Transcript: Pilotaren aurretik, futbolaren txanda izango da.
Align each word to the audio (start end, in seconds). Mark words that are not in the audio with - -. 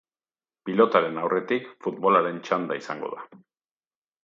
Pilotaren 0.69 1.19
aurretik, 1.25 1.69
futbolaren 1.87 2.41
txanda 2.49 2.81
izango 2.83 3.13
da. 3.15 3.29